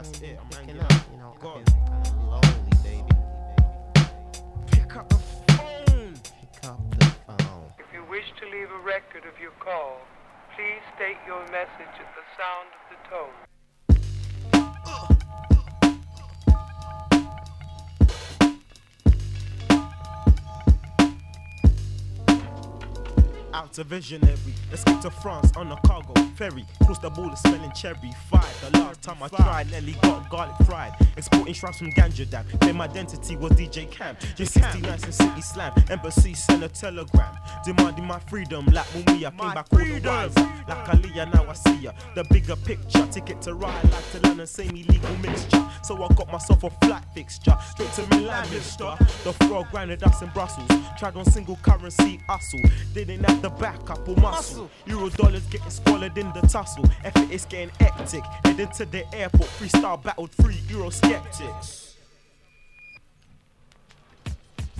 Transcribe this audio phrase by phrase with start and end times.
[0.00, 0.38] That's it.
[0.40, 0.90] I'm picking up.
[0.90, 1.02] up.
[1.12, 3.04] You know, Go I've been lonely, baby.
[4.72, 5.18] Pick up the
[5.52, 6.14] phone.
[6.40, 7.68] Pick up the phone.
[7.78, 10.00] If you wish to leave a record of your call,
[10.56, 13.49] please state your message at the sound of the tone.
[23.52, 24.36] Out to visionary.
[24.72, 26.64] Escape to France on a cargo ferry.
[26.84, 27.96] Cross the border smelling cherry.
[28.30, 28.46] Five.
[28.70, 30.92] The last time I tried, nearly got garlic fried.
[31.16, 32.44] Exporting shrubs from Ganja Dam.
[32.60, 34.14] Claim identity was DJ Cam.
[34.36, 35.72] J69 and City Slam.
[35.90, 37.36] Embassy sent a telegram.
[37.64, 38.66] Demanding my freedom.
[38.66, 40.14] Like Mumia came My back all the freedom.
[40.14, 40.40] wiser.
[40.68, 41.92] Like Aliyah, now I see ya.
[42.14, 43.06] The bigger picture.
[43.10, 44.46] Ticket to ride like to London.
[44.46, 45.68] Same illegal mixture.
[45.82, 47.56] So I got myself a flat fixture.
[47.72, 48.94] Straight to Milan, mister.
[49.24, 50.68] The frog grounded us in Brussels.
[50.98, 52.60] Tried on single currency hustle.
[52.94, 54.70] Didn't have the backup or muscle.
[54.86, 56.84] Euro dollars getting swallowed in the tussle.
[57.04, 58.24] Effort is getting hectic.
[58.44, 59.48] Heading to the airport.
[59.50, 61.89] Freestyle battled three Euro skeptics.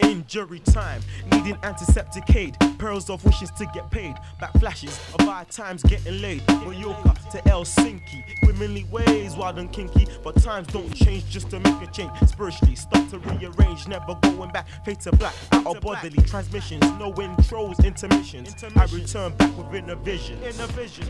[0.00, 2.56] Injury time, needing antiseptic aid.
[2.78, 4.14] Pearls of wishes to get paid.
[4.40, 6.46] Back flashes of our times getting laid.
[6.48, 8.24] Mallorca to Helsinki.
[8.44, 10.06] Womenly ways wild and kinky.
[10.22, 12.12] But times don't change just to make a change.
[12.26, 13.88] Spiritually, start to rearrange.
[13.88, 14.66] Never going back.
[14.84, 15.34] Fade to black.
[15.52, 16.82] Out of bodily transmissions.
[16.98, 18.54] No intros, intermissions.
[18.76, 20.38] I return back within a vision.
[20.42, 21.08] In a vision.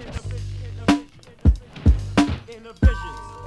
[2.48, 3.41] In a vision.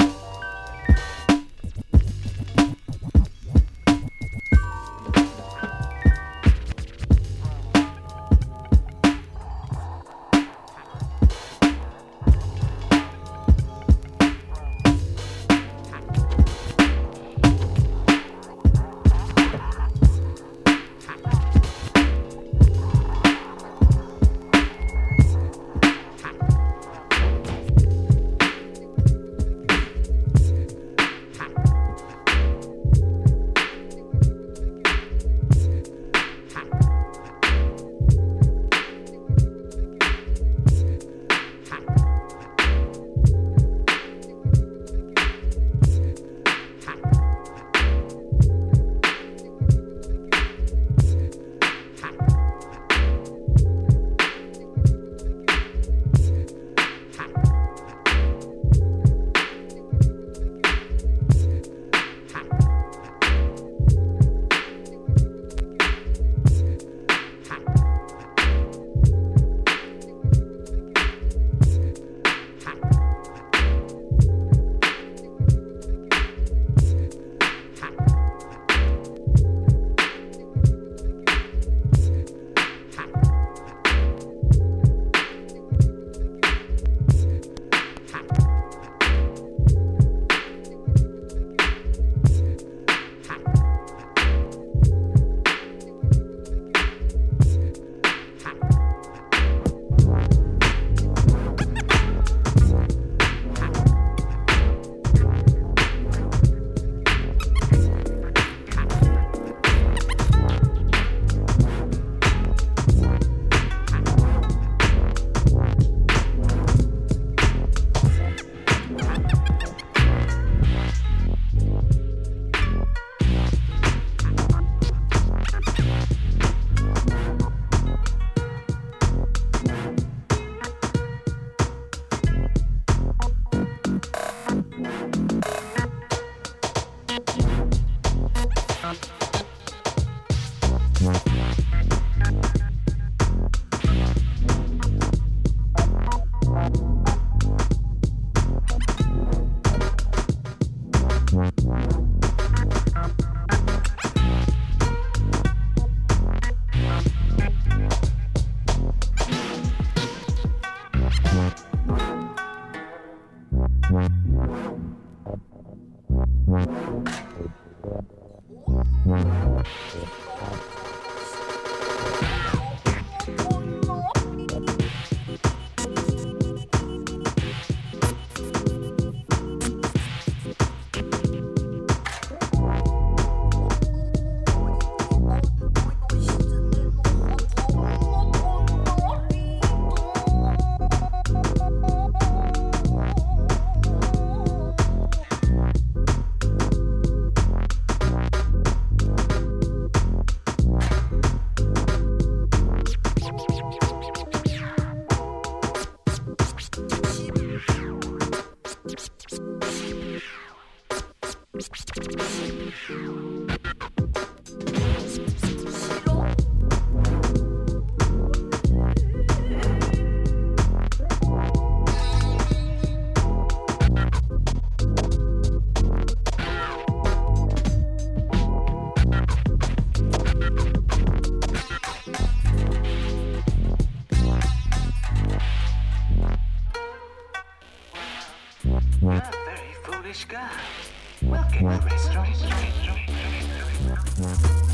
[243.96, 244.65] Yeah.